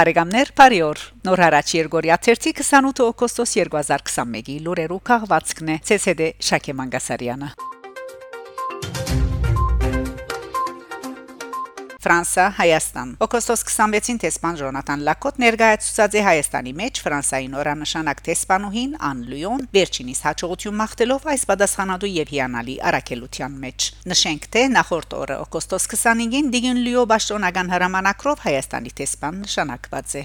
Բարեկամներ, 0.00 0.50
բարի 0.56 0.78
օր։ 0.80 1.00
Նոր 1.28 1.40
հարաճ 1.44 1.72
Երգորիա 1.76 2.16
28 2.24 3.02
օգոստոս 3.04 3.52
2021-ի 3.58 4.54
լուրերու 4.64 5.00
քաղվածքն 5.10 5.74
է 5.74 5.76
ՑՍԴ 5.98 6.30
Շակե 6.48 6.76
Մանգասարյանը։ 6.78 7.69
Ֆրանսա 12.00 12.44
Հայաստան 12.56 13.10
Օգոստոս 13.20 13.62
26-ին 13.68 14.20
տեսփան 14.22 14.58
Ժոնատան 14.60 15.02
Լակոտ 15.04 15.40
ներկայացուցած 15.42 16.14
է 16.16 16.22
Հայաստանի 16.24 16.72
մեջ 16.78 17.00
Ֆրանսայի 17.04 17.50
նորանշանակ 17.52 18.22
տեսփանուհին 18.30 18.94
Ան 19.10 19.20
Լյուոն 19.28 19.66
վերջինիս 19.76 20.22
հաջողություն 20.30 20.78
մաղթելով 20.80 21.28
այս 21.36 21.44
պատասխանատու 21.52 22.12
եւ 22.16 22.32
հիանալի 22.40 22.76
արակելության 22.90 23.58
մեջ 23.68 23.88
նշենք 24.14 24.48
թե 24.56 24.62
նախորդ 24.80 25.18
օրը 25.20 25.40
օգոստոս 25.44 25.90
25-ին 25.92 26.54
Դիգին 26.56 26.80
Լյուո 26.88 27.04
Բաշտոնական 27.12 27.74
հրամանակրով 27.76 28.46
Հայաստանի 28.48 28.96
տեսփան 29.02 29.44
նշանակված 29.44 30.16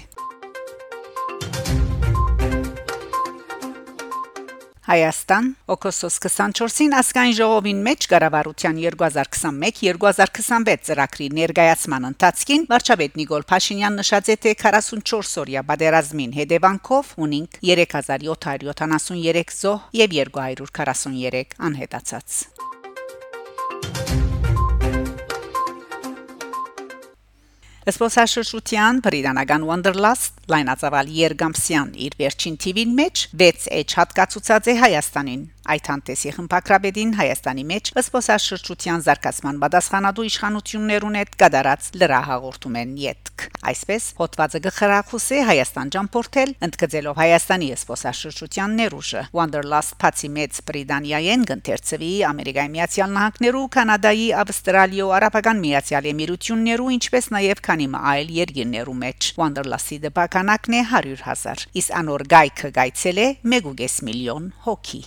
Հայաստան 4.86 5.46
օգոստոս 5.74 6.16
24-ին 6.22 6.92
ասկայն 6.94 7.32
ժողովին 7.34 7.80
մեջ 7.82 8.06
կառավարության 8.12 8.76
2021-2026 8.84 10.84
ծրագրի 10.86 11.26
ներկայացման 11.40 12.06
ընթացքին 12.12 12.68
վարչապետ 12.70 13.18
Նիկոլ 13.18 13.46
Փաշինյան 13.50 13.98
նշած 13.98 14.30
է 14.30 14.36
թե 14.46 14.54
44 14.62 15.42
օրյա 15.42 15.66
բادرազմին 15.72 16.38
հետևանքով 16.38 17.10
ունինք 17.26 17.58
3773 17.66 19.58
զոհ 19.58 19.90
եւ 20.06 20.18
243 20.22 21.58
անհետացած 21.70 22.55
Սպոսաշրջության 27.86 28.96
բրիտանական 29.04 29.64
Wonderlust 29.68 30.40
լայնածավալ 30.50 31.10
Երգամսյան 31.16 31.92
իր 32.02 32.16
վերջին 32.18 32.56
TV-ին 32.64 32.96
մեջ 32.98 33.22
6H 33.38 33.94
հատկացուցած 34.00 34.70
է 34.72 34.74
Հայաստանին 34.80 35.44
Այդ 35.66 35.88
հանդեսի 35.90 36.32
խմբակրաբեդին 36.36 37.12
Հայաստանի 37.18 37.64
մեջ 37.70 37.88
սպոսաշրջության 38.02 39.04
զարգացման 39.06 39.56
պատասխանատու 39.66 40.26
իշխանություններուն 40.30 41.18
հետ 41.20 41.32
կդարած 41.42 41.88
լրահաղորդում 42.02 42.76
են 42.82 42.92
յետք 43.02 43.46
այսպես 43.66 44.04
հոդվածը 44.20 44.60
գխրախուսե 44.66 45.40
Հայաստան 45.50 45.90
ճամփորդել 45.96 46.52
ընդգծելով 46.66 47.18
Հայաստանի 47.20 47.70
սպոսաշրջության 47.76 48.76
ներուժը 48.80 49.24
Wonderlust 49.36 49.96
Փացի 50.02 50.30
մեծ 50.36 50.60
Բրիտանիայեն 50.70 51.46
գընթերցվի 51.50 52.12
Ամերիկայի 52.30 52.72
Միացյալ 52.76 53.12
Նահանգներու 53.16 53.64
Կանադայի 53.76 54.28
Ավստրալիո 54.44 55.10
Արաբական 55.18 55.62
Միացյալ 55.66 56.08
Էմիրություններու 56.12 56.92
ինչպես 56.96 57.30
նաև 57.36 57.64
քանի 57.66 57.90
այլ 58.14 58.32
երկիրներու 58.36 58.96
մեջ 59.02 59.32
Wonderlust-ի 59.40 60.00
դեպականակն 60.06 60.78
է 60.78 60.86
100.000 60.94 61.68
իսկ 61.82 61.98
անոր 62.04 62.26
գայքը 62.36 62.72
գայցել 62.80 63.22
է 63.26 63.28
1.5 63.56 64.00
միլիոն 64.10 64.50
հոգի 64.66 65.04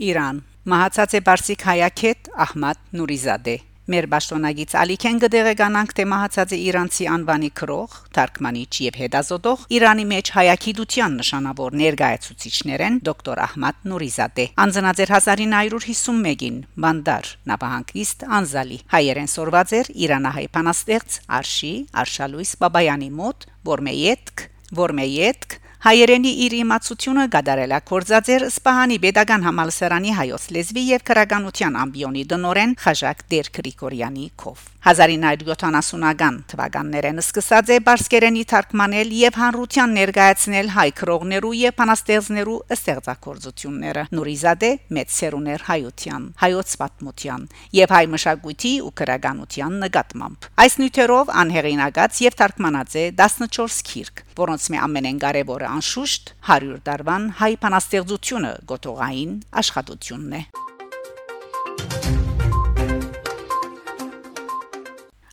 Իրան 0.00 0.44
Մահացած 0.70 1.16
է 1.18 1.20
Բարսիկ 1.26 1.66
Հայակետ 1.70 2.30
Ահմադ 2.44 2.86
Նուրիզադե 2.96 3.56
Մեր 3.90 4.06
ճշտոնագից 4.12 4.74
Ալիքեն 4.80 5.16
գդեղեկանանք 5.24 5.92
թե 5.98 6.04
մահացած 6.10 6.52
է 6.54 6.58
Իրանցի 6.70 7.06
անվանի 7.10 7.48
քրող, 7.60 7.94
թարգմանիչ 8.16 8.72
եւ 8.84 8.98
հետազոտող 9.00 9.64
Իրանի 9.76 10.04
մեջ 10.12 10.30
հայագիտության 10.36 11.16
նշանավոր 11.20 11.76
ներկայացուցիչներեն 11.80 13.00
դոկտոր 13.08 13.42
Ահմադ 13.46 13.80
Նուրիզադե 13.90 14.46
անձնած 14.64 15.02
էր 15.04 15.12
1951-ին 15.16 16.60
Բանդար 16.86 17.32
նավահանգիստ 17.50 18.24
Անզալի 18.40 18.78
հայերեն 18.94 19.32
սորված 19.34 19.74
էր 19.80 19.92
Իրանահայ 20.06 20.46
փանաստեղծ 20.54 21.18
Արշի 21.40 21.74
Արշալույս 22.04 22.54
Բաբայանի 22.62 23.10
մոտ 23.20 23.50
Որմեյետք 23.74 24.46
Որմեյետք 24.80 25.59
հայերենի 25.80 26.30
իր 26.44 26.54
իմացությունը 26.58 27.22
գդարելա 27.32 27.76
կորձածեր 27.88 28.42
Սպահանի 28.50 28.98
Պետական 29.00 29.46
համալսարանի 29.48 30.10
հայոց 30.18 30.42
լեզվի 30.56 30.82
եւ 30.90 31.06
քրագանության 31.08 31.78
ամբիոնի 31.86 32.24
դնորեն 32.34 32.74
Խաժակ 32.84 33.22
Դեր 33.32 33.48
Գրիգորյանի 33.56 34.26
կով 34.44 34.66
1970-ական 34.80 36.36
թվականներեն 36.48 37.20
սկսած 37.20 37.72
է 37.72 37.76
բարսկերենի 37.84 38.44
թարգմանել 38.52 39.10
եւ 39.12 39.34
հանրության 39.40 39.90
ներկայացնել 39.96 40.70
հայ 40.76 40.86
քրողներու 41.00 41.50
եւ 41.60 41.74
փանաստեղծներու 41.80 42.54
ստեղծագործությունները 42.76 44.04
Նուրիզադե 44.16 44.70
մեծ 44.96 45.12
սերուներ 45.16 45.66
հայության 45.68 46.24
հայոց 46.44 46.72
պատմության 46.80 47.44
եւ 47.80 47.94
հայ 47.96 48.04
մշակույթի 48.16 48.72
ու 48.88 48.94
քրագանության 49.00 49.76
նկատմամբ 49.84 50.48
այս 50.64 50.78
նյութերով 50.80 51.34
անհեղինակած 51.44 52.24
եւ 52.24 52.40
թարգմանած 52.40 52.96
է 53.00 53.04
14 53.20 53.84
քիրք 53.90 54.24
որոնց 54.40 54.70
մի 54.72 54.80
ամենեն 54.80 55.20
կարևորը 55.20 55.69
անշուշտ 55.76 56.34
100 56.48 56.80
տարվան 56.88 57.28
հայ 57.40 57.52
փանաստեղծությունը 57.64 58.52
գոտողային 58.72 59.36
աշխատությունն 59.62 60.40
է 60.40 60.42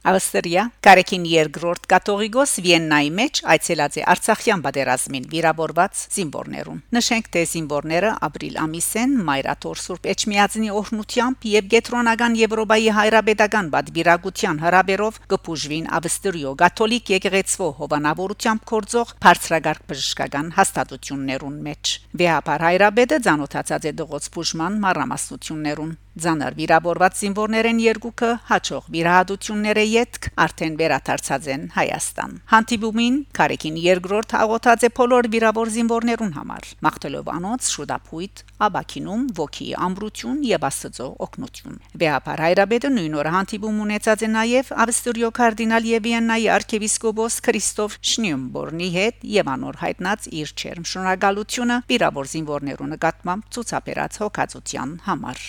Ավստրիա 0.08 0.62
Կարեկին 0.88 1.24
երկրորդ 1.28 1.88
կաթողիկոս 1.92 2.52
Վիեննայի 2.64 3.10
մեջ 3.18 3.40
այցելած 3.54 3.98
է 4.00 4.04
Արցախյան 4.14 4.62
բادرազմին 4.64 5.26
վիրավորված 5.34 6.04
զինվորներուն։ 6.16 6.78
Նշենք, 6.98 7.28
թե 7.34 7.44
զինվորները 7.52 8.12
ապրիլ 8.28 8.56
ամիսեն 8.64 9.18
Մայրաթոր 9.28 9.82
Սուրբ 9.84 10.08
Էջմիածնի 10.14 10.72
օրհնությամբ 10.80 11.48
եւ 11.52 11.68
Գետրոնական 11.76 12.40
Եվրոպայի 12.40 12.90
հայրապետական 13.02 13.70
բադվիրագության 13.76 14.64
հրաբերով 14.64 15.20
կփուժվին 15.36 15.92
Ավստրիո 16.00 16.56
Կաթոլիկ 16.64 17.14
եկեղեցվո 17.18 17.70
հովանավորությամբ 17.84 18.68
կորձող 18.72 19.16
բարձրագարք 19.28 19.86
բժշկական 19.92 20.56
հաստատություններուն 20.62 21.62
մեջ։ 21.68 21.96
Վեհապար 22.24 22.68
հայրապետը 22.72 23.24
ցանոթացած 23.28 23.92
է 23.92 23.96
դողոց 24.00 24.34
փուժման 24.38 24.84
մարամասություններուն 24.88 25.96
Ձանար 26.18 26.56
վիրավորված 26.58 27.18
զինվորներեն 27.20 27.80
երկուքը 27.84 28.28
հաջող 28.48 28.86
վիրահատությունները 28.94 29.82
յետք 29.88 30.28
արդեն 30.46 30.78
վերադարձած 30.80 31.50
են 31.54 31.66
Հայաստան։ 31.76 32.32
Հանդիպումին 32.54 33.20
Կարեկին 33.38 33.78
երկրորդ 33.84 34.34
հաղորդած 34.38 34.86
է 34.88 34.90
բոլոր 34.98 35.30
վիրավոր 35.36 35.72
զինվորներուն 35.76 36.34
համար։ 36.38 36.72
Մաղթելով 36.88 37.30
անոնց 37.36 37.70
շուտապույտ 37.76 38.44
աբակինում 38.68 39.28
ոգի 39.38 39.70
ամրություն 39.88 40.40
եւ 40.48 40.66
աստծո 40.72 41.08
օգնություն։ 41.28 41.78
Վեհապար 42.02 42.44
հայրաբեդը 42.48 42.92
նույն 42.98 43.20
օրը 43.22 43.36
հանդիպում 43.38 43.78
ունեցած 43.86 44.26
է 44.26 44.32
նաեւ 44.34 44.74
Ավստրիո 44.88 45.32
կարդինալ 45.38 45.90
եւ 45.92 46.04
Վիեննայի 46.08 46.50
arczepiskopos 46.58 47.40
Քրիստոֆ 47.46 48.00
Շնյումբորնի 48.14 48.90
հետ 48.98 49.30
եւ 49.38 49.54
անոր 49.54 49.80
հայտնած 49.86 50.28
իր 50.42 50.58
չերմ 50.58 50.90
շնորհակալությունը 50.96 51.80
վիրավոր 51.94 52.34
զինվորներու 52.34 52.92
նկատմամբ 52.98 53.48
ցուցաբերած 53.58 54.22
հոգացության 54.26 55.00
համար։ 55.12 55.48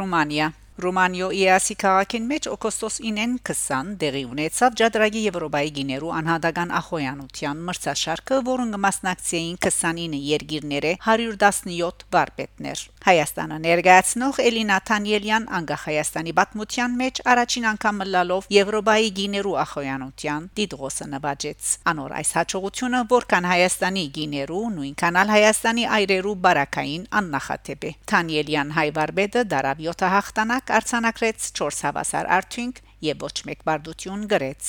Ռումանիա 0.00 0.46
Ռումանիո 0.82 1.26
իասի 1.38 1.74
քաղաքին 1.78 2.24
մեջ 2.26 2.46
օգոստոս 2.52 2.94
9-ին 3.06 3.34
20 3.48 3.90
դեղի 4.02 4.22
ունեցավ 4.32 4.78
Ջադրագի 4.80 5.20
Եվրոպայի 5.28 5.70
գիներու 5.76 6.10
անհատական 6.18 6.72
ախոյանության 6.78 7.60
մրցաշարքը, 7.68 8.38
որոնց 8.48 8.78
մասնակցեին 8.86 9.60
29 9.66 10.16
երկիրները 10.32 10.92
117 11.06 12.06
վարպետներ։ 12.16 12.82
Հայաստանը 13.02 13.56
ներկայացնող 13.62 14.36
Էլինա 14.42 14.74
Թանիելյան 14.88 15.46
անգախ 15.58 15.86
Հայաստանի 15.90 16.34
պատմության 16.38 16.92
մեջ 17.02 17.20
առաջին 17.32 17.64
անգամ 17.72 18.02
լալով 18.12 18.46
Եվրոպայի 18.54 19.08
գիներու 19.16 19.56
ախոյանության 19.62 20.46
դիդրոսը 20.58 21.08
նվաճեց։ 21.14 21.72
Անոր 21.92 22.14
այս 22.22 22.30
հաջողությունը, 22.38 23.00
որքան 23.12 23.48
Հայաստանի 23.52 24.04
գիներու, 24.18 24.62
նույնքան 24.76 25.18
ալ 25.22 25.32
Հայաստանի 25.34 25.86
այրերու 25.98 26.36
բարակային 26.46 27.08
աննախատեպ 27.22 27.82
է։ 27.82 27.92
Թանիելյան 28.12 28.72
հայ 28.78 28.88
վարպետը 29.02 29.42
դարավ 29.52 29.82
7 29.88 30.12
հաղթանակ 30.14 30.71
Ֆրանկ 30.72 30.88
արցանակրեց 30.88 31.46
4 31.52 31.80
հավասար 31.84 32.28
արդյունք 32.32 32.76
եւ 33.04 33.24
ոչ 33.26 33.36
մեկ 33.44 33.64
բարդություն 33.68 34.20
գրեց։ 34.24 34.68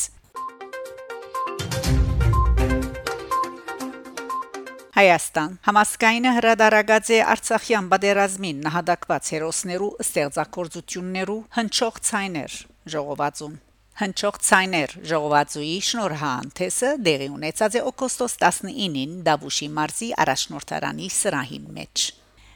Հայաստան. 4.97 5.53
Համասկայինը 5.67 6.33
հրադարագած 6.38 7.11
է 7.15 7.19
Արցախյան 7.33 7.88
բادرազմին 7.94 8.59
նահատակված 8.67 9.29
հերոսներու 9.33 9.91
ստեղծագործություններու 10.03 11.38
հնչող 11.59 12.01
ցայներ 12.09 12.57
ժողովածուն 12.95 13.55
Հնչող 14.03 14.41
ցայներ 14.44 14.97
ժողովածուի 15.13 15.77
շնորհանդեսը 15.88 16.91
դեղի 17.07 17.29
ունեցած 17.38 17.79
է 17.79 17.85
օգոստոս 17.94 18.35
19-ին 18.44 19.15
Դավուշի 19.29 19.71
մարզի 19.79 20.11
առաջնորդարանի 20.25 21.09
սրահին 21.21 21.71
մեջ 21.79 22.09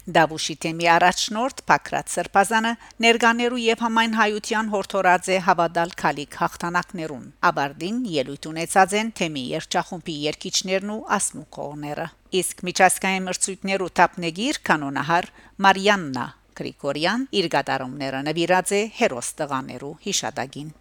Դավուշի 0.08 0.54
թեմի 0.64 0.86
առաջնորդ 0.88 1.58
Պակրատ 1.68 2.12
Սրբազանը 2.14 2.70
ներկաներու 3.04 3.58
եւ 3.60 3.82
համայն 3.84 4.14
հայության 4.20 4.70
հորթորած 4.72 5.28
է 5.36 5.40
հավատալ 5.48 5.92
քալիք 6.02 6.38
հաղթանակներուն 6.44 7.26
Աբարդին 7.50 8.00
ելույթ 8.14 8.48
ունեցած 8.54 8.96
են 9.02 9.12
թեմի 9.20 9.44
երգչախումբի 9.58 10.18
երգիչներն 10.30 10.96
ու 10.96 10.98
ասմուկողները 11.18 12.08
իսկ 12.42 12.66
միջազգային 12.72 13.28
մրցույթներու 13.28 13.94
տապնեգիր 14.00 14.64
կանոնահար 14.72 15.32
Մարիաննա 15.68 16.28
Գրիգորյան 16.58 17.30
իր 17.44 17.54
գդարումները 17.58 18.26
նվիրած 18.32 18.76
է 18.80 18.84
հերոս 19.04 19.38
տղաներու 19.44 19.96
հիշադակին 20.08 20.76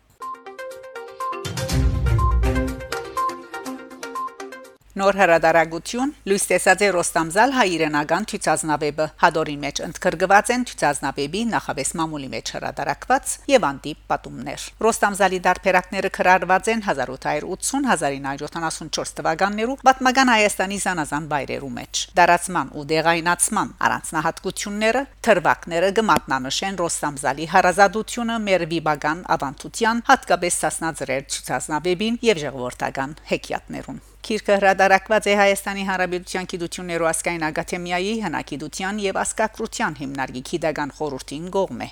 Նոր 4.97 5.19
հրադարագություն 5.21 6.13
լույս 6.25 6.45
տեսած 6.49 6.83
է 6.87 6.89
Ռոստամզալ 6.95 7.51
հայրենական 7.53 8.27
ցուցազնավեբը 8.31 9.07
հադորի 9.21 9.57
մեջ 9.65 9.81
ընդգրկված 9.87 10.53
են 10.55 10.63
ցուցազնավեբի 10.71 11.43
նախավես 11.51 11.91
մամուլի 12.01 12.31
մեջ 12.33 12.53
հրադարակված 12.57 13.35
եւ 13.53 13.67
անտիպ 13.69 13.99
պատումներ 14.13 14.65
Ռոստամզալի 14.87 15.41
դարբերակները 15.49 16.11
քրարված 16.17 16.71
են 16.73 16.81
1880-1974 16.89 19.13
թվականներու 19.21 19.77
պատմական 19.85 20.33
Հայաստանի 20.33 20.79
զանազան 20.87 21.29
բայրերու 21.37 21.73
մեջ 21.77 21.93
դարացման 22.17 22.73
ու 22.73 22.89
դեղայնացման 22.97 23.69
առանձնահատկությունները 23.85 25.05
թրվակները 25.29 25.93
գմատնանշեն 26.01 26.81
Ռոստամզալի 26.81 27.53
հարազատությունը 27.53 28.41
մեր 28.49 28.63
վիբական 28.73 29.29
ավանդության 29.37 30.05
հատկապես 30.09 30.61
սասնածրեր 30.65 31.23
ցուցազնավեբին 31.37 32.21
եւ 32.33 32.45
ժողովրդական 32.47 33.11
հեքիաթներուն 33.37 34.01
Քիրքը 34.27 34.55
հրադարակված 34.59 35.27
է 35.31 35.35
Հայաստանի 35.39 35.85
Հանրապետության 35.87 36.47
Գիտություններու 36.51 37.07
ասկային 37.13 37.45
ակադեմիայի 37.47 38.15
հնագիտության 38.25 38.97
եւ 39.05 39.19
ասկակրության 39.23 39.93
հիմնարկի 40.01 40.59
դական 40.65 40.91
խորհրդին 40.97 41.45
գողմ 41.57 41.85
է։ 41.87 41.89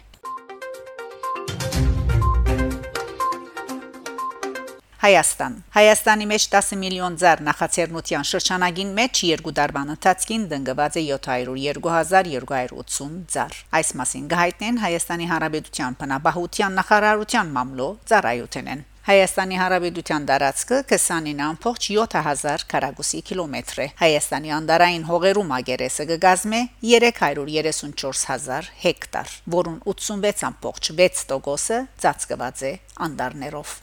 Հայաստան 5.04 5.54
Հայաստանի 5.76 6.26
մեջ 6.30 6.46
10 6.56 6.72
միլիոն 6.80 7.18
ծառ 7.22 7.38
նախաձեռնության 7.50 8.26
շրջանագին 8.32 8.90
մեջ 8.98 9.14
երկու 9.28 9.54
դարբան 9.60 9.92
ընթացքին 9.94 10.48
դնգված 10.54 10.98
է 10.98 11.04
702280 11.10 13.14
ծառ 13.36 13.54
այս 13.78 13.88
մասին 14.00 14.26
գահիտնեն 14.34 14.82
Հայաստանի 14.86 15.30
Հանրապետության 15.34 15.92
բնաբահության 16.02 16.76
նախարարության 16.80 17.54
մամլո 17.58 17.88
ծառայությունեն 18.10 18.82
Հայաստանի 19.04 19.58
Հանրապետության 19.60 20.22
տարածքը 20.30 20.76
29.7000 20.88 22.62
քառակուսի 22.70 23.18
կիլոմետր 23.28 23.80
է։ 23.84 23.86
Հայաստանի 23.98 24.52
անդարային 24.56 25.02
հողերու 25.10 25.42
մագերեսը 25.50 26.06
կգազմե 26.08 26.60
334000 26.88 28.70
հեկտար, 28.84 29.34
որուն 29.56 29.76
86.6%-ը 29.92 31.80
ծածկված 32.00 32.64
է 32.64 32.72
անդարներով։ 33.08 33.74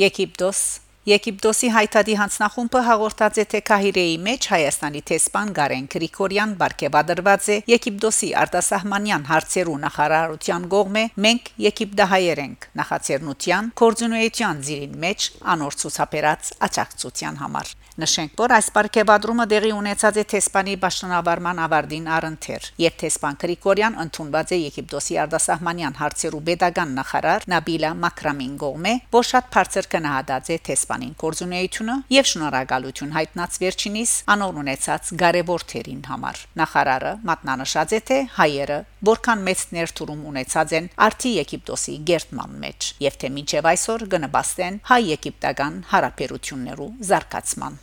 Եգիպտոս 0.00 0.64
Եգիպտոսի 1.02 1.68
հայտարարի 1.74 2.14
հանձնախումբը 2.14 2.80
հաղորդած 2.86 3.38
է 3.42 3.44
թե 3.50 3.60
Կահիրեի 3.70 4.12
մեջ 4.26 4.46
Հայաստանի 4.52 5.00
տեսփան 5.10 5.50
Գարեն 5.56 5.88
Գրիգորյան 5.94 6.52
Բարգեվադրված 6.62 7.48
է. 7.50 7.58
Եգիպտոսի 7.72 8.30
արտասահմանյան 8.44 9.26
հարցերու 9.32 9.76
նախարարության 9.88 10.70
գողմե 10.78 11.04
մենք 11.26 11.52
Եգիպտահայեր 11.66 12.46
ենք 12.46 12.70
նախաձեռնության 12.84 13.74
կորձունեության 13.82 14.64
զիրին 14.70 14.98
մեջ 15.10 15.30
անոր 15.58 15.82
ցուցաբերած 15.82 16.56
աջակցության 16.70 17.46
համար 17.46 17.78
Նշենք, 18.00 18.38
որ 18.40 18.52
այս 18.56 18.68
պարգևադրումը 18.72 19.44
դեղի 19.50 19.70
ունեցած 19.76 20.16
է 20.16 20.22
Թեսպանի 20.32 20.76
պաշտոնավարման 20.80 21.58
ավարտին 21.60 22.06
առընթեր, 22.16 22.68
եւ 22.80 22.94
Թեսպան 23.02 23.36
Գրիգորյան 23.42 23.98
ընդունված 24.04 24.54
է 24.56 24.58
Եգիպտոսի 24.62 25.18
արտասահմանյան 25.22 25.98
հարցերու 26.00 26.40
pedagogan 26.46 26.94
նախարար 26.96 27.44
Նաբիլա 27.52 27.90
Մակրամին 28.00 28.54
գոմե, 28.62 28.94
որ 29.12 29.28
շատ 29.28 29.50
բարձր 29.52 29.88
կնահատած 29.92 30.48
է 30.48 30.58
Թեսպանին 30.92 31.12
կորձունեությունը 31.20 31.94
եւ 32.12 32.26
շնորհակալություն 32.28 33.12
հայտնած 33.16 33.54
վերջինիս 33.62 34.10
անոր 34.34 34.58
ունեցած 34.62 35.12
կարևոր 35.22 35.62
թերին 35.72 36.02
համար։ 36.08 36.40
Նախարարը 36.60 37.12
մատնանշած 37.30 37.94
է 37.96 38.00
թե 38.10 38.18
հայերը 38.36 38.78
որքան 39.08 39.44
մեծ 39.48 39.64
ներդրում 39.78 40.26
ունեցած 40.32 40.74
են 40.76 40.90
արդի 41.08 41.32
Եգիպտոսի 41.38 41.96
գերտման 42.12 42.52
մեջ 42.66 42.90
եւ 43.06 43.16
թե 43.22 43.32
մինչեւ 43.38 43.70
այսօր 43.72 44.06
կնպաստեն 44.12 44.78
հայ-եգիպտական 44.92 45.80
հարաբերություններու 45.96 46.92
զարգացման 47.08 47.80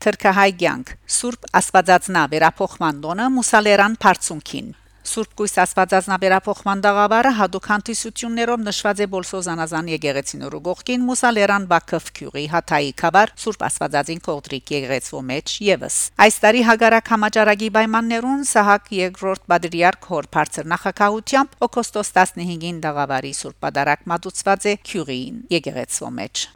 Թրքահայ 0.00 0.50
ցանկ 0.60 0.92
Սուրբ 1.14 1.50
Աստվածածնա 1.60 2.20
վերափոխման 2.34 3.02
տոնը 3.04 3.26
Մուսալերան 3.36 3.96
Փարցունքին 4.00 4.70
Սուրբ 5.10 5.32
Կույս 5.40 5.56
Աստվածածնաբերափոխման 5.58 6.82
դաղավարը 6.84 7.30
հadoop 7.34 7.64
հանդիսություններով 7.66 8.60
նշված 8.62 9.00
է 9.02 9.06
Բոլսոզանազան 9.10 9.88
եկեղեցինորու 9.90 10.60
գողքին 10.68 11.06
Մուսալերան 11.08 11.66
Բաքով 11.72 12.06
քյուրի 12.18 12.44
հաթայի 12.52 12.92
խաբար 13.00 13.32
Սուրբ 13.42 13.64
Աստվածածին 13.70 14.22
կողտրիկ 14.28 14.70
եկեղեցվո 14.76 15.22
մեջ 15.30 15.56
եւս 15.66 15.96
այս 16.26 16.38
տարի 16.44 16.62
հագարակ 16.70 17.10
համաճարակի 17.14 17.72
պայմաններուն 17.74 18.46
Սահակ 18.54 18.94
երկրորդ 19.00 19.44
Բադրիարք 19.50 20.08
հոր 20.14 20.30
բարձր 20.38 20.70
նախակահությամբ 20.76 21.58
օգոստոս 21.66 22.14
15-ին 22.20 22.80
դաղավարի 22.86 23.34
Սուրբ 23.40 23.60
Պատարակ 23.66 24.06
մատուցված 24.14 24.70
է 24.70 24.78
քյուրին 24.86 25.44
եկեղեցվո 25.58 26.14
մեջ 26.20 26.46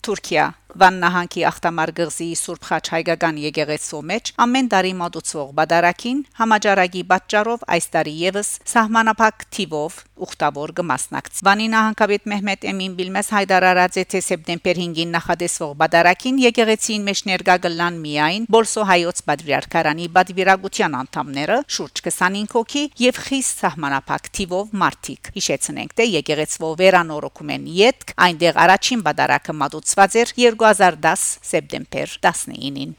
Թուրքիա 0.00 0.46
Վան 0.78 1.00
նահանգի 1.02 1.42
ախտամար 1.50 1.92
գղզի 1.98 2.28
Սուրբ 2.40 2.66
Խաչ 2.68 2.84
հայկական 2.94 3.40
եկեղեցու 3.42 4.02
մեջ 4.10 4.30
ամեն 4.44 4.70
տարի 4.74 4.92
մատուցվող 5.00 5.48
բադարակին 5.58 6.20
համաճարակի 6.40 7.02
պատճառով 7.10 7.66
այս 7.76 7.90
տարի 7.96 8.14
եւս 8.20 8.50
սահմանափակ 8.70 9.44
թիվով 9.56 9.98
ուխտավոր 10.20 10.72
կմասնակցի։ 10.78 11.44
Վանի 11.48 11.66
նահանգապետ 11.74 12.26
Մեհմեդ 12.30 12.64
Էմին 12.70 12.96
Բիլմես 12.98 13.30
հայտարարած 13.34 13.98
է 14.00 14.04
թե 14.12 14.20
սեպտեմբեր 14.26 14.80
5-ին 14.80 15.14
նախադեсվող 15.16 15.72
բադարակին 15.80 16.40
եկեղեցին 16.44 17.06
մեջ 17.08 17.22
ներկա 17.30 17.56
գլան 17.64 17.98
միայն 18.04 18.46
Բոլսո 18.52 18.84
հայոց 18.90 19.22
պատվիրարքարանի 19.30 20.08
բադվիրագության 20.20 20.96
անդամները 21.00 21.58
շուրջ 21.76 22.02
25 22.10 22.54
հոգի 22.60 22.84
եւ 23.00 23.20
խիստ 23.30 23.64
սահմանափակ 23.64 24.30
թիվով 24.36 24.74
մարդիկ։ 24.84 25.32
Հիշեցնենք, 25.40 25.96
թե 25.96 26.08
եկեղեցվո 26.20 26.70
վերանորոգում 26.80 27.52
են 27.56 27.66
յետք 27.80 28.14
այնտեղ 28.28 28.60
առաջին 28.66 29.04
բադարակը 29.08 29.56
մատուցված 29.60 30.18
էր 30.20 30.34
2010 30.60 31.24
սեպտեմբեր 31.50 32.18
19-ին։ 32.20 32.92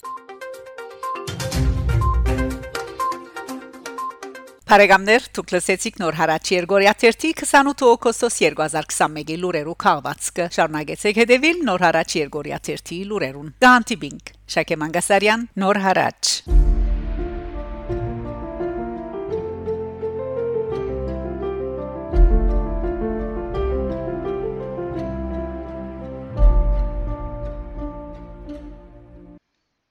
Փարեգամներ 4.72 5.26
դուք 5.36 5.50
լսեցիք 5.52 5.98
նոր 6.00 6.16
հարաճ 6.16 6.52
Երգորիա 6.56 6.94
28 7.02 7.84
օգոստոս 7.90 8.38
2021-ի 8.46 9.38
լուրերու 9.44 9.76
քաղվածքը 9.84 10.48
շարունակեցեք 10.56 11.22
հետևել 11.26 11.62
նոր 11.68 11.86
հարաճ 11.90 12.18
Երգորիա 12.22 12.64
30-ի 12.72 13.04
լուրերուն։ 13.12 13.54
Գանտիբինգ 13.68 14.36
Շակե 14.56 14.82
Մանգասարյան 14.86 15.48
նոր 15.66 15.86
հարաճ 15.92 16.36